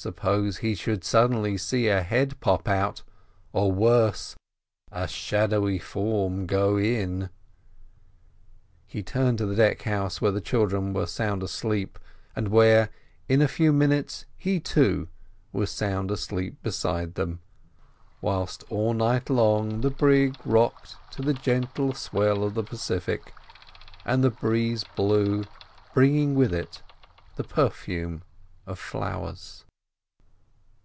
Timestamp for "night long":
18.94-19.80